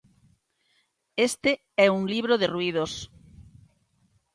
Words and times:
Este 1.29 1.51
é 1.85 1.87
un 1.97 2.03
libro 2.13 2.33
de 2.41 2.47
ruídos. 2.53 2.91